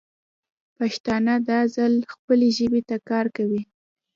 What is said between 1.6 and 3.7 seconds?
ځل خپلې ژبې ته کار کوي.